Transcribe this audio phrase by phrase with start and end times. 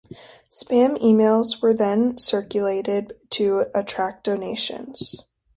[0.51, 5.21] Spam emails were then circulated to attract donations.